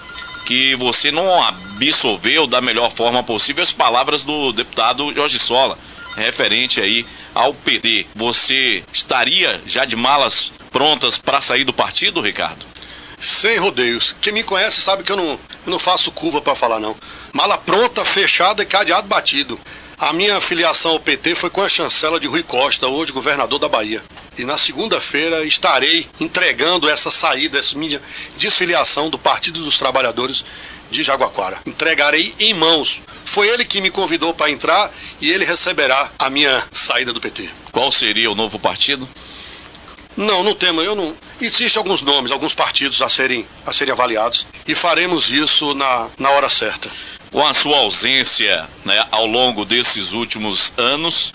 [0.46, 5.78] que você não absorveu da melhor forma possível as palavras do deputado Jorge Sola,
[6.16, 8.06] referente aí ao PD.
[8.14, 12.66] Você estaria já de malas prontas para sair do partido, Ricardo?
[13.20, 14.14] Sem rodeios.
[14.20, 16.96] Quem me conhece sabe que eu não, eu não faço curva para falar, não.
[17.34, 19.60] Mala pronta, fechada e cadeado batido.
[20.00, 23.68] A minha filiação ao PT foi com a chancela de Rui Costa, hoje governador da
[23.68, 24.02] Bahia.
[24.38, 28.00] E na segunda-feira estarei entregando essa saída, essa minha
[28.38, 30.42] desfiliação do Partido dos Trabalhadores
[30.90, 31.60] de Jaguaquara.
[31.66, 33.02] Entregarei em mãos.
[33.26, 37.50] Foi ele que me convidou para entrar e ele receberá a minha saída do PT.
[37.70, 39.06] Qual seria o novo partido?
[40.20, 40.84] Não, não temos.
[40.84, 41.16] Eu não.
[41.40, 46.28] Existem alguns nomes, alguns partidos a serem, a serem avaliados e faremos isso na, na
[46.30, 46.90] hora certa.
[47.30, 51.32] Com a sua ausência né, ao longo desses últimos anos,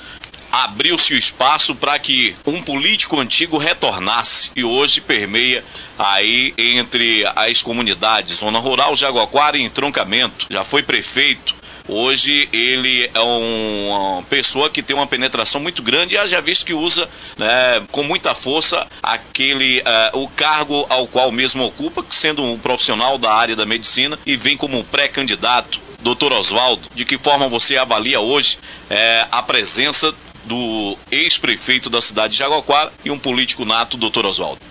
[0.52, 5.63] abriu-se o espaço para que um político antigo retornasse e hoje permeia
[5.98, 10.45] aí entre as comunidades Zona Rural, Jaguaquara e Entroncamento.
[10.48, 11.56] Já foi prefeito,
[11.88, 16.65] Hoje ele é um, uma pessoa que tem uma penetração muito grande e haja visto
[16.65, 22.43] que usa né, com muita força aquele uh, o cargo ao qual mesmo ocupa, sendo
[22.43, 25.80] um profissional da área da medicina e vem como pré-candidato.
[26.02, 32.34] Doutor Oswaldo, de que forma você avalia hoje é, a presença do ex-prefeito da cidade
[32.34, 34.62] de Jaguaquara e um político nato, doutor Oswaldo?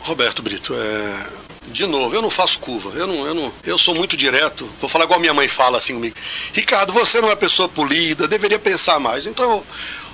[0.00, 1.26] Roberto Brito, é,
[1.68, 2.90] de novo, eu não faço curva.
[2.94, 4.68] Eu não, eu não, eu sou muito direto.
[4.80, 6.16] Vou falar igual minha mãe fala assim comigo.
[6.52, 9.26] Ricardo, você não é pessoa polida, deveria pensar mais.
[9.26, 9.64] Então,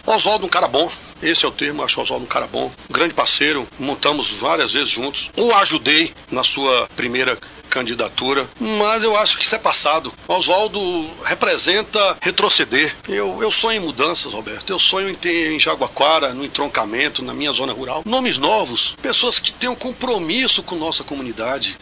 [0.07, 0.91] Oswaldo é um cara bom.
[1.21, 4.73] Esse é o termo, acho o Oswaldo um cara bom, um grande parceiro, montamos várias
[4.73, 5.31] vezes juntos.
[5.37, 7.37] O ajudei na sua primeira
[7.69, 10.13] candidatura, mas eu acho que isso é passado.
[10.27, 10.81] Oswaldo
[11.25, 12.95] representa retroceder.
[13.09, 14.71] Eu, eu sonho em mudanças, Roberto.
[14.71, 19.39] Eu sonho em ter em Jaguaquara, no entroncamento, na minha zona rural, nomes novos, pessoas
[19.39, 21.79] que tenham compromisso com nossa comunidade.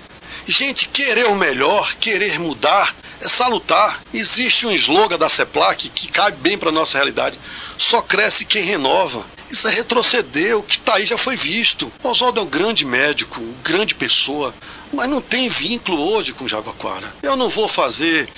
[0.47, 4.01] Gente, querer o melhor, querer mudar, é salutar.
[4.15, 7.39] Existe um slogan da CEPLAC que cabe bem para nossa realidade.
[7.77, 9.27] Só cresce quem renova.
[9.51, 11.93] Isso é retroceder, o que está aí já foi visto.
[12.03, 14.55] Oswaldo é um grande médico, uma grande pessoa,
[14.93, 17.13] mas não tem vínculo hoje com Jaguaquara.
[17.23, 18.29] Eu não vou fazer.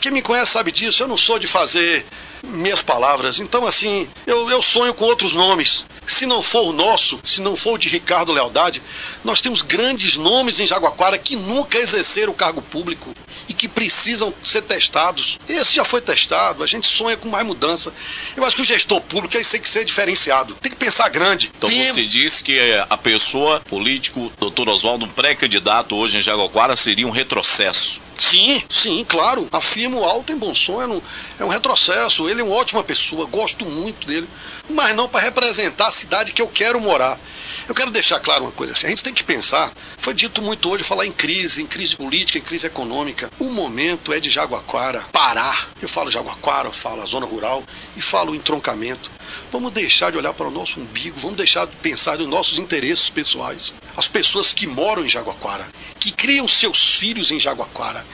[0.00, 2.04] Quem me conhece sabe disso, eu não sou de fazer
[2.42, 3.38] minhas palavras.
[3.38, 5.84] Então, assim, eu, eu sonho com outros nomes.
[6.08, 8.82] Se não for o nosso, se não for o de Ricardo Lealdade,
[9.22, 13.14] nós temos grandes nomes em Jaguaquara que nunca exerceram o cargo público
[13.46, 15.38] e que precisam ser testados.
[15.46, 17.92] Esse já foi testado, a gente sonha com mais mudança.
[18.34, 21.50] Eu acho que o gestor público é tem que ser diferenciado, tem que pensar grande.
[21.56, 21.86] Então tem...
[21.86, 28.00] você disse que a pessoa, político, doutor Oswaldo, pré-candidato hoje em Jaguaquara seria um retrocesso.
[28.18, 29.48] Sim, sim, claro.
[29.52, 31.00] Afirmo alto em bom som, é um,
[31.38, 32.28] é um retrocesso.
[32.28, 34.28] Ele é uma ótima pessoa, gosto muito dele,
[34.68, 37.18] mas não para representar cidade que eu quero morar.
[37.68, 40.70] Eu quero deixar claro uma coisa assim, a gente tem que pensar, foi dito muito
[40.70, 43.30] hoje falar em crise, em crise política, em crise econômica.
[43.38, 45.68] O momento é de Jaguaquara parar.
[45.82, 47.62] Eu falo Jaguaquara, eu falo a zona rural
[47.96, 49.10] e falo entroncamento.
[49.50, 53.08] Vamos deixar de olhar para o nosso umbigo, vamos deixar de pensar nos nossos interesses
[53.08, 53.72] pessoais.
[53.96, 55.66] As pessoas que moram em Jaguaquara,
[55.98, 58.04] que criam seus filhos em Jaguaquara,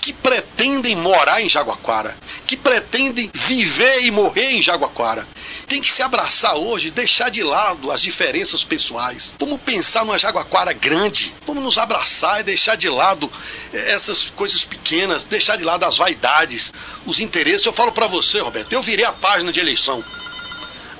[0.00, 2.16] que pretendem morar em Jaguaquara,
[2.46, 5.26] que pretendem viver e morrer em Jaguaquara.
[5.66, 9.34] Tem que se abraçar hoje, deixar de lado as diferenças pessoais.
[9.38, 11.19] Vamos pensar numa Jaguaquara grande.
[11.46, 13.30] Vamos nos abraçar e deixar de lado
[13.72, 16.72] eh, essas coisas pequenas, deixar de lado as vaidades,
[17.06, 17.66] os interesses.
[17.66, 20.04] Eu falo para você, Roberto, eu virei a página de eleição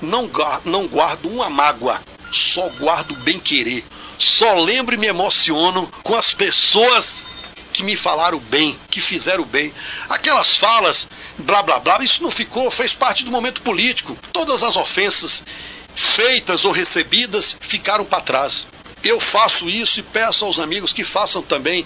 [0.01, 0.29] não,
[0.65, 3.83] não guardo uma mágoa, só guardo bem querer.
[4.17, 7.25] Só lembro e me emociono com as pessoas
[7.73, 9.73] que me falaram bem, que fizeram bem.
[10.09, 11.07] Aquelas falas,
[11.37, 14.17] blá blá blá, isso não ficou, fez parte do momento político.
[14.33, 15.43] Todas as ofensas
[15.95, 18.67] feitas ou recebidas ficaram para trás.
[19.03, 21.85] Eu faço isso e peço aos amigos que façam também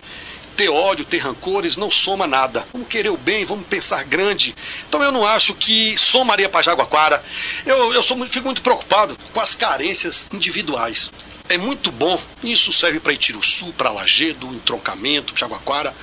[0.56, 2.65] ter ódio, ter rancores, não soma nada.
[2.71, 4.56] Vamos querer o bem, vamos pensar grande.
[4.88, 7.21] Então eu não acho que somaria para Jaguaquara.
[7.65, 11.12] Eu, eu sou, fico muito preocupado com as carências individuais.
[11.47, 15.93] É muito bom, isso serve para Itiruçu, para Lagedo, Entroncamento, Jaguaquara.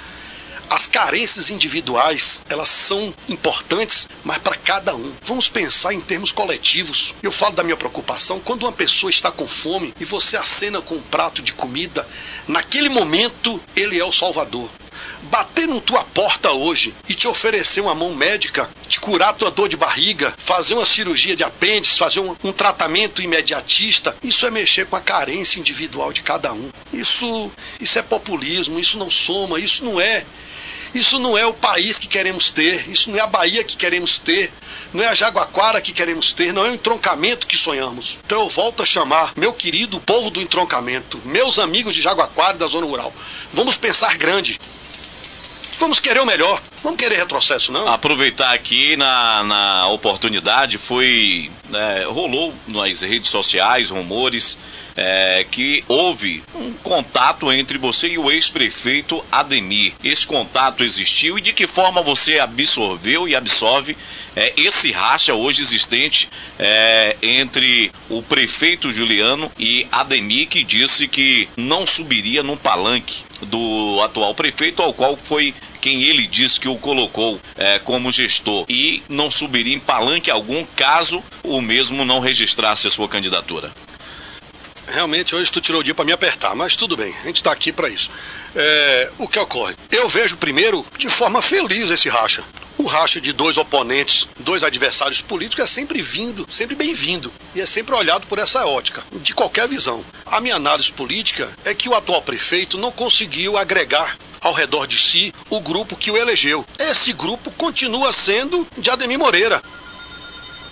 [0.71, 5.13] As carências individuais, elas são importantes, mas para cada um.
[5.25, 7.15] Vamos pensar em termos coletivos.
[7.23, 10.95] Eu falo da minha preocupação quando uma pessoa está com fome e você acena com
[10.95, 12.07] um prato de comida,
[12.49, 14.69] naquele momento ele é o salvador
[15.23, 19.69] bater na tua porta hoje e te oferecer uma mão médica, te curar tua dor
[19.69, 24.87] de barriga, fazer uma cirurgia de apêndice, fazer um, um, tratamento imediatista, isso é mexer
[24.87, 26.71] com a carência individual de cada um.
[26.93, 30.25] Isso, isso é populismo, isso não soma, isso não é.
[30.95, 34.19] Isso não é o país que queremos ter, isso não é a Bahia que queremos
[34.19, 34.53] ter,
[34.93, 38.19] não é a Jaguaquara que queremos ter, não é o entroncamento que sonhamos.
[38.27, 42.59] Então eu volto a chamar meu querido povo do entroncamento, meus amigos de Jaguaquara e
[42.59, 43.13] da zona rural.
[43.55, 44.61] Vamos pensar grande.
[45.83, 47.89] Vamos querer o melhor, vamos querer retrocesso, não.
[47.89, 51.51] Aproveitar aqui na, na oportunidade, foi.
[51.75, 54.57] É, rolou nas redes sociais rumores
[54.97, 59.93] é, que houve um contato entre você e o ex-prefeito Ademir.
[60.05, 63.97] Esse contato existiu e de que forma você absorveu e absorve
[64.37, 71.49] é, esse racha hoje existente é, entre o prefeito Juliano e Ademir, que disse que
[71.57, 76.77] não subiria no palanque do atual prefeito, ao qual foi quem ele disse que o
[76.77, 82.87] colocou é, como gestor e não subiria em palanque algum caso o mesmo não registrasse
[82.87, 83.71] a sua candidatura.
[84.87, 87.51] Realmente hoje tu tirou o dia para me apertar, mas tudo bem, a gente está
[87.51, 88.11] aqui para isso.
[88.55, 89.75] É, o que ocorre?
[89.91, 92.45] Eu vejo primeiro de forma feliz esse racha.
[92.79, 97.67] O racha de dois oponentes, dois adversários políticos é sempre vindo, sempre bem-vindo e é
[97.67, 100.05] sempre olhado por essa ótica, de qualquer visão.
[100.27, 104.99] A minha análise política é que o atual prefeito não conseguiu agregar ao redor de
[104.99, 106.67] si o grupo que o elegeu.
[106.79, 109.63] Esse grupo continua sendo de Ademir Moreira.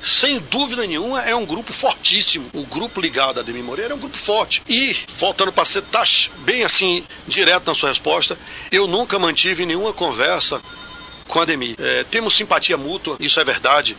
[0.02, 2.48] Sem dúvida nenhuma, é um grupo fortíssimo.
[2.54, 4.62] O grupo ligado a Ademir Moreira é um grupo forte.
[4.68, 6.02] E, voltando para ser tá
[6.38, 8.36] bem assim, direto na sua resposta,
[8.72, 10.60] eu nunca mantive nenhuma conversa
[11.28, 11.76] com Ademir.
[11.78, 13.96] É, temos simpatia mútua, isso é verdade.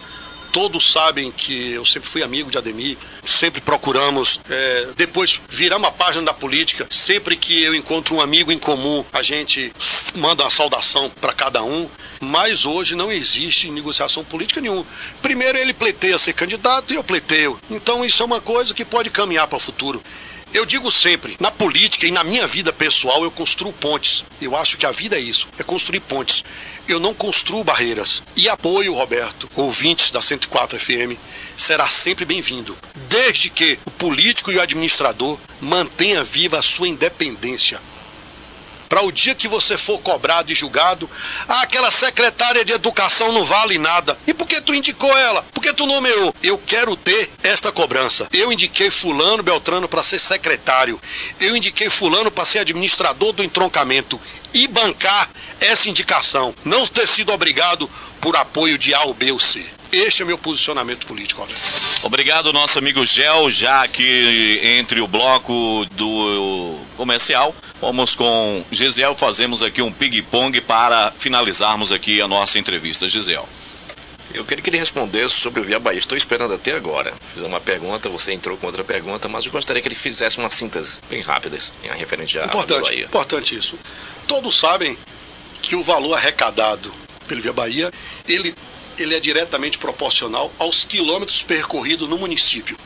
[0.51, 4.39] Todos sabem que eu sempre fui amigo de Ademir, sempre procuramos.
[4.49, 6.85] É, depois viramos a página da política.
[6.89, 9.71] Sempre que eu encontro um amigo em comum, a gente
[10.15, 11.89] manda uma saudação para cada um.
[12.19, 14.85] Mas hoje não existe negociação política nenhuma.
[15.21, 17.59] Primeiro ele pleiteia ser candidato e eu pleiteio.
[17.69, 20.03] Então isso é uma coisa que pode caminhar para o futuro.
[20.53, 24.25] Eu digo sempre, na política e na minha vida pessoal, eu construo pontes.
[24.41, 26.43] Eu acho que a vida é isso, é construir pontes.
[26.89, 28.21] Eu não construo barreiras.
[28.35, 31.17] E apoio, Roberto, ouvintes da 104 FM,
[31.57, 37.79] será sempre bem-vindo, desde que o político e o administrador mantenha viva a sua independência
[38.91, 41.09] para o dia que você for cobrado e julgado,
[41.47, 44.19] ah, aquela secretária de educação não vale nada.
[44.27, 45.41] E por que tu indicou ela?
[45.53, 46.35] Por que tu nomeou?
[46.43, 48.27] Eu quero ter esta cobrança.
[48.33, 50.99] Eu indiquei fulano Beltrano para ser secretário.
[51.39, 54.19] Eu indiquei fulano para ser administrador do entroncamento
[54.53, 55.29] e bancar
[55.61, 59.63] essa indicação, não ter sido obrigado por apoio de A ou B ou C.
[59.91, 61.61] Este é meu posicionamento político, Roberto.
[62.03, 69.61] Obrigado, nosso amigo Gel, já que entre o bloco do comercial, vamos com Gisel, fazemos
[69.61, 73.07] aqui um ping-pong para finalizarmos aqui a nossa entrevista.
[73.09, 73.47] Gisel.
[74.33, 75.99] Eu queria que ele respondesse sobre o Via Bahia.
[75.99, 77.13] Estou esperando até agora.
[77.33, 80.49] Fiz uma pergunta, você entrou com outra pergunta, mas eu gostaria que ele fizesse uma
[80.49, 83.05] síntese bem rápida, em referente à importante, Bahia.
[83.05, 83.77] Importante isso.
[84.25, 84.97] Todos sabem
[85.61, 86.93] que o valor arrecadado
[87.27, 87.91] pelo Via Bahia,
[88.25, 88.55] ele
[88.97, 92.77] ele é diretamente proporcional aos quilômetros percorridos no município.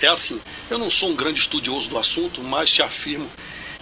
[0.00, 0.40] É assim,
[0.70, 3.30] eu não sou um grande estudioso do assunto, mas te afirmo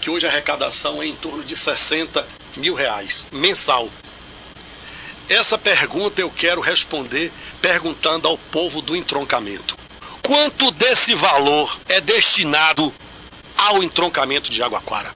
[0.00, 3.90] que hoje a arrecadação é em torno de 60 mil reais mensal.
[5.28, 9.76] Essa pergunta eu quero responder perguntando ao povo do entroncamento.
[10.22, 12.92] Quanto desse valor é destinado
[13.56, 15.12] ao entroncamento de Jaguaquara?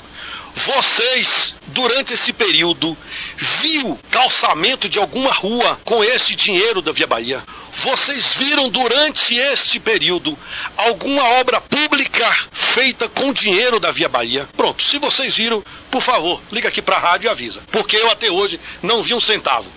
[0.59, 2.97] Vocês, durante esse período,
[3.37, 7.45] viu calçamento de alguma rua com esse dinheiro da Via Bahia?
[7.75, 10.37] Vocês viram durante esse período
[10.79, 14.49] alguma obra pública feita com dinheiro da Via Bahia?
[14.57, 18.11] Pronto, se vocês viram, por favor, liga aqui para a rádio e avisa, porque eu
[18.11, 19.71] até hoje não vi um centavo.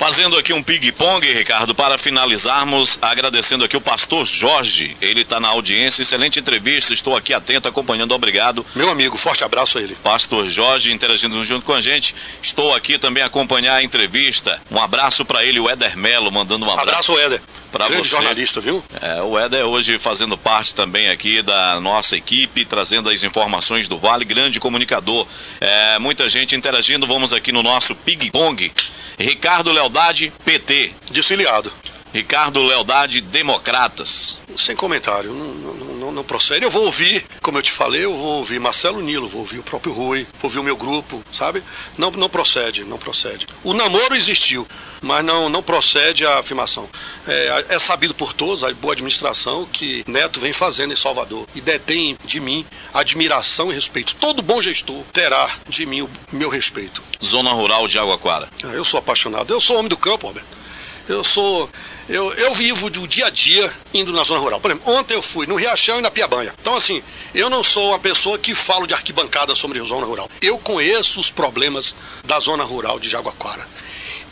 [0.00, 4.96] Fazendo aqui um ping-pong, Ricardo, para finalizarmos, agradecendo aqui o pastor Jorge.
[4.98, 8.64] Ele está na audiência, excelente entrevista, estou aqui atento, acompanhando, obrigado.
[8.74, 9.94] Meu amigo, forte abraço a ele.
[10.02, 12.14] Pastor Jorge interagindo junto com a gente.
[12.42, 14.58] Estou aqui também a acompanhar a entrevista.
[14.70, 16.88] Um abraço para ele, o Éder Melo, mandando um abraço.
[16.88, 17.42] Abraço, Éder.
[17.70, 18.04] Para você.
[18.04, 18.82] jornalista, viu?
[19.02, 23.98] É, o Éder hoje fazendo parte também aqui da nossa equipe, trazendo as informações do
[23.98, 25.26] Vale, grande comunicador.
[25.60, 28.72] É, muita gente interagindo, vamos aqui no nosso ping-pong.
[29.20, 30.94] Ricardo Lealdade, PT.
[31.10, 31.70] Desfiliado.
[32.12, 34.38] Ricardo Lealdade, Democratas.
[34.56, 36.64] Sem comentário, não, não, não não, procede.
[36.64, 39.62] Eu vou ouvir, como eu te falei, eu vou ouvir Marcelo Nilo, vou ouvir o
[39.62, 41.62] próprio Rui, vou ouvir o meu grupo, sabe?
[41.98, 43.46] Não, não procede, não procede.
[43.62, 44.66] O namoro existiu,
[45.00, 46.88] mas não, não procede a afirmação.
[47.26, 51.60] É, é sabido por todos, a boa administração, que Neto vem fazendo em Salvador e
[51.60, 54.14] detém de mim admiração e respeito.
[54.16, 57.02] Todo bom gestor terá de mim o meu respeito.
[57.24, 58.18] Zona Rural de Água
[58.64, 60.60] Ah, eu sou apaixonado, eu sou homem do campo, Roberto.
[61.08, 61.68] Eu sou.
[62.08, 64.60] Eu, eu vivo do dia a dia indo na zona rural.
[64.60, 66.54] Por exemplo, ontem eu fui no Riachão e na Piabanha.
[66.60, 67.02] Então, assim,
[67.34, 70.28] eu não sou uma pessoa que falo de arquibancada sobre a zona rural.
[70.40, 71.94] Eu conheço os problemas
[72.24, 73.66] da zona rural de Jaguaquara.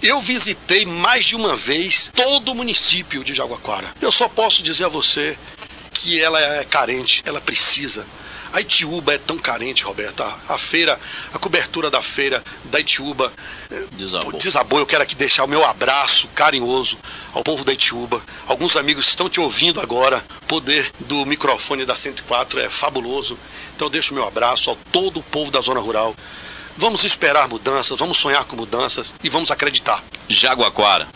[0.03, 3.93] Eu visitei mais de uma vez todo o município de Jaguaquara.
[4.01, 5.37] Eu só posso dizer a você
[5.93, 8.07] que ela é carente, ela precisa.
[8.53, 10.23] A Itiúba é tão carente, Roberto.
[10.23, 10.99] A, a feira,
[11.33, 13.33] a cobertura da feira da Itiúba
[13.71, 14.33] eh, Desabou.
[14.33, 14.79] desabou.
[14.79, 16.99] Eu quero aqui deixar o meu abraço carinhoso
[17.33, 18.23] ao povo da Itiúba.
[18.47, 20.25] Alguns amigos estão te ouvindo agora.
[20.43, 23.39] O poder do microfone da 104 é fabuloso.
[23.77, 26.15] Então deixo o meu abraço a todo o povo da zona rural.
[26.77, 30.03] Vamos esperar mudanças, vamos sonhar com mudanças e vamos acreditar.
[30.29, 31.09] Jaguaquara.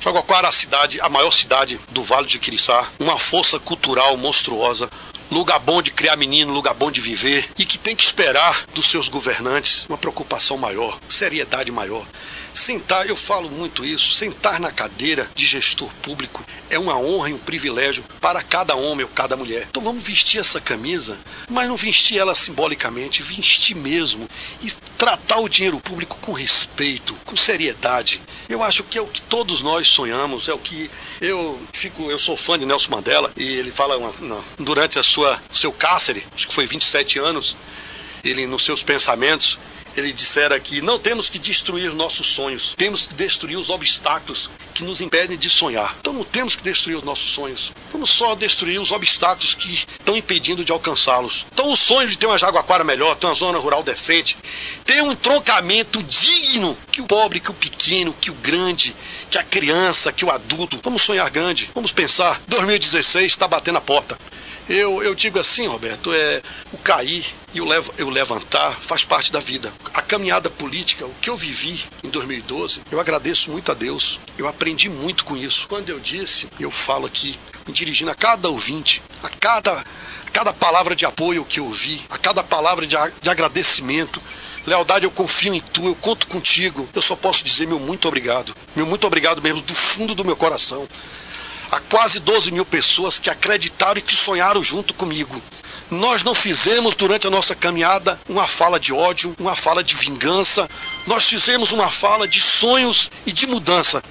[0.00, 4.88] Jaguaquara é a cidade, a maior cidade do Vale de Quiriçá, uma força cultural monstruosa,
[5.30, 8.86] lugar bom de criar menino, lugar bom de viver e que tem que esperar dos
[8.86, 12.06] seus governantes uma preocupação maior, seriedade maior.
[12.52, 17.34] Sentar, eu falo muito isso, sentar na cadeira de gestor público é uma honra e
[17.34, 19.66] um privilégio para cada homem ou cada mulher.
[19.68, 21.18] Então vamos vestir essa camisa,
[21.48, 24.28] mas não vestir ela simbolicamente, vestir mesmo
[24.60, 28.20] e tratar o dinheiro público com respeito, com seriedade.
[28.48, 30.90] Eu acho que é o que todos nós sonhamos, é o que
[31.20, 35.02] eu fico, eu sou fã de Nelson Mandela e ele fala uma, uma, durante a
[35.02, 37.56] sua seu cárcere, acho que foi 27 anos,
[38.24, 39.58] ele nos seus pensamentos
[39.96, 44.84] ele dissera que não temos que destruir nossos sonhos, temos que destruir os obstáculos que
[44.84, 45.96] nos impedem de sonhar.
[46.00, 50.16] Então não temos que destruir os nossos sonhos, vamos só destruir os obstáculos que estão
[50.16, 51.46] impedindo de alcançá-los.
[51.52, 54.36] Então o sonho de ter uma Jaguaquara melhor, ter uma zona rural decente,
[54.84, 58.94] ter um entroncamento digno que o pobre, que o pequeno, que o grande,
[59.30, 60.78] que a criança, que o adulto.
[60.82, 62.40] Vamos sonhar grande, vamos pensar.
[62.48, 64.18] 2016 está batendo a porta.
[64.68, 66.42] Eu, eu digo assim, Roberto, é
[66.72, 69.72] o cair e o, lev o levantar faz parte da vida.
[69.94, 74.20] A caminhada política, o que eu vivi em 2012, eu agradeço muito a Deus.
[74.36, 75.66] Eu aprendi muito com isso.
[75.68, 80.52] Quando eu disse, eu falo aqui, me dirigindo a cada ouvinte, a cada, a cada
[80.52, 84.20] palavra de apoio que eu ouvi, a cada palavra de, de agradecimento,
[84.66, 86.86] Lealdade, eu confio em tu, eu conto contigo.
[86.94, 88.54] Eu só posso dizer meu muito obrigado.
[88.76, 90.86] Meu muito obrigado mesmo, do fundo do meu coração
[91.70, 95.40] a quase 12 mil pessoas que acreditaram e que sonharam junto comigo.
[95.90, 100.68] Nós não fizemos durante a nossa caminhada uma fala de ódio, uma fala de vingança.
[101.06, 104.02] Nós fizemos uma fala de sonhos e de mudança.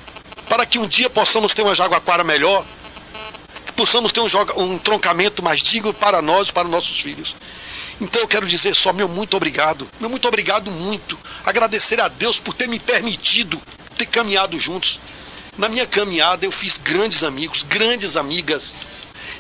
[0.50, 2.66] Para que um dia possamos ter uma Jaguaquara melhor,
[3.66, 4.28] que possamos ter um,
[4.58, 7.36] um entroncamento mais digno para nós e para nossos filhos.
[8.00, 9.88] Então eu quero dizer só meu muito obrigado.
[10.00, 11.18] Meu muito obrigado muito.
[11.46, 13.62] Agradecer a Deus por ter me permitido
[13.98, 15.00] ter caminhado juntos.
[15.58, 18.76] Na minha caminhada eu fiz grandes amigos, grandes amigas.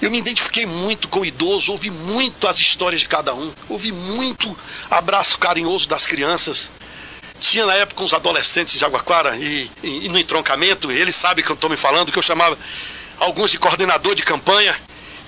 [0.01, 3.91] Eu me identifiquei muito com o idoso, ouvi muito as histórias de cada um, ouvi
[3.91, 4.57] muito
[4.89, 6.71] abraço carinhoso das crianças.
[7.39, 11.51] Tinha na época uns adolescentes de Aguaquara e, e, e no entroncamento, eles sabem que
[11.51, 12.57] eu estou me falando, que eu chamava
[13.19, 14.75] alguns de coordenador de campanha.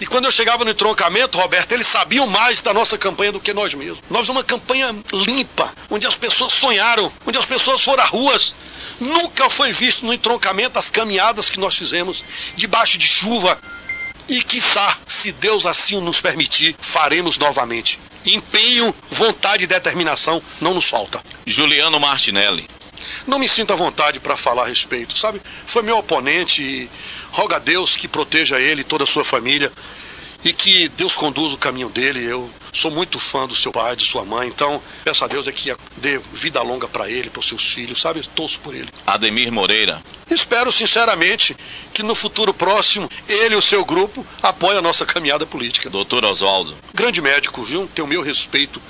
[0.02, 3.54] E quando eu chegava no entroncamento, Roberto, eles sabiam mais da nossa campanha do que
[3.54, 4.00] nós mesmos.
[4.10, 8.56] Nós uma campanha limpa, onde as pessoas sonharam, onde as pessoas foram às ruas,
[9.00, 12.24] Nunca foi visto no entroncamento as caminhadas que nós fizemos
[12.56, 13.60] debaixo de chuva.
[14.28, 18.00] E quiçá, se Deus assim nos permitir, faremos novamente.
[18.26, 21.24] Empenho, vontade e determinação não nos falta.
[21.46, 22.68] Juliano Martinelli.
[23.26, 25.42] Não me sinto à vontade para falar a respeito, sabe?
[25.66, 26.90] Foi meu oponente e
[27.32, 29.72] roga a Deus que proteja ele e toda a sua família
[30.44, 32.24] e que Deus conduza o caminho dele.
[32.24, 35.52] Eu sou muito fã do seu pai, de sua mãe, então peço a Deus é
[35.52, 38.22] que dê vida longa para ele, para os seus filhos, sabe?
[38.36, 38.90] Torço por ele.
[39.06, 40.02] Ademir Moreira.
[40.30, 41.58] Espero sinceramente
[41.94, 45.90] que no futuro próximo ele e o seu grupo apoiem a nossa caminhada política.
[45.90, 46.78] Doutor Oswaldo.
[46.94, 47.90] Grande médico, viu?
[47.94, 48.82] Tem o meu respeito.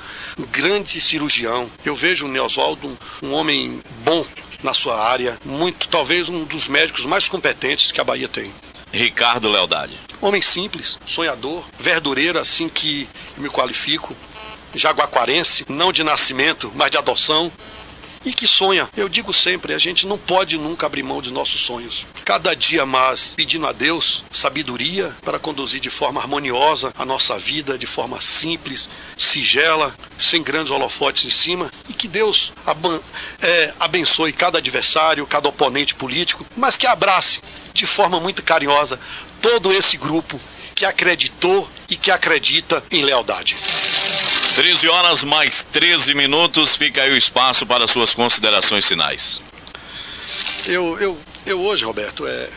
[0.52, 1.70] Grande cirurgião.
[1.86, 2.88] Eu vejo o Oswaldo
[3.22, 4.26] um, um homem bom
[4.64, 8.52] na sua área, muito, talvez um dos médicos mais competentes que a Bahia tem.
[8.92, 10.00] Ricardo Lealdade.
[10.22, 14.16] Homem simples, sonhador, verdureiro, assim que me qualifico,
[14.76, 17.52] jaguaquarense, não de nascimento, mas de adoção,
[18.26, 18.90] e que sonha.
[18.98, 22.06] Eu digo sempre, a gente não pode nunca abrir mão de nossos sonhos.
[22.26, 27.78] Cada dia mais pedindo a Deus sabedoria para conduzir de forma harmoniosa a nossa vida,
[27.78, 32.52] de forma simples, sigela, sem grandes holofotes em cima, e que Deus
[33.42, 37.40] é, abençoe cada adversário, cada oponente político, mas que abrace
[37.74, 38.99] de forma muito carinhosa
[39.41, 40.39] todo esse grupo
[40.76, 43.55] que acreditou e que acredita em lealdade.
[44.55, 49.41] 13 horas mais 13 minutos, fica aí o espaço para suas considerações finais.
[50.65, 52.49] Eu, eu, eu hoje, Roberto, é,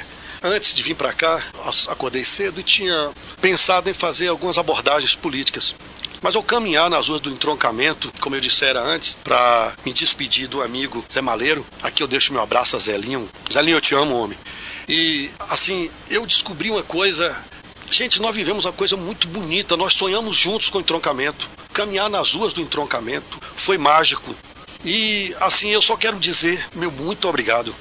[0.43, 1.41] antes de vir para cá,
[1.89, 3.11] acordei cedo e tinha
[3.41, 5.75] pensado em fazer algumas abordagens políticas.
[6.21, 10.63] Mas ao caminhar nas ruas do entroncamento, como eu dissera antes, para me despedir do
[10.63, 13.29] amigo Zé Maleiro, aqui eu deixo meu abraço a Zelinho.
[13.53, 14.39] Zelinho, eu te amo, homem.
[14.89, 17.45] E assim, eu descobri uma coisa.
[17.91, 21.49] Gente, nós vivemos uma coisa muito bonita, nós sonhamos juntos com o entroncamento.
[21.73, 24.35] Caminhar nas ruas do entroncamento foi mágico.
[24.85, 27.75] E assim, eu só quero dizer meu muito obrigado.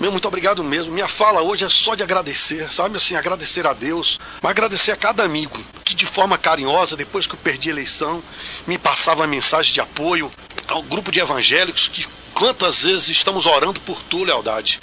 [0.00, 0.92] Meu muito obrigado mesmo.
[0.92, 2.96] Minha fala hoje é só de agradecer, sabe?
[2.96, 7.34] Assim, agradecer a Deus, mas agradecer a cada amigo que de forma carinhosa, depois que
[7.34, 8.22] eu perdi a eleição,
[8.66, 10.28] me passava mensagem de apoio
[10.68, 14.80] ao grupo de evangélicos que quantas vezes estamos orando por tu, lealdade.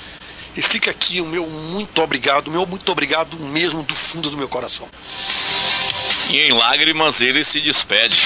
[0.55, 4.49] E fica aqui o meu muito obrigado, meu muito obrigado mesmo do fundo do meu
[4.49, 4.89] coração.
[6.29, 8.17] E em lágrimas ele se despede.